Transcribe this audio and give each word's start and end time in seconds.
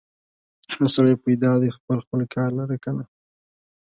هر 0.73 0.83
سړی 0.95 1.13
پیدا 1.25 1.51
دی 1.61 1.69
خپل 1.77 1.97
خپل 2.05 2.19
کار 2.33 2.49
لره 2.59 2.75
که 2.83 2.91
نه؟ 2.97 3.05